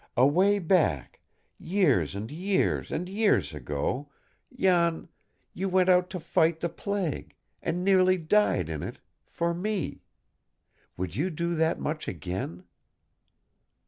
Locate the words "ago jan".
3.53-5.09